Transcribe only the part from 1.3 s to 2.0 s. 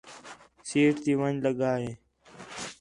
لڳا ہِے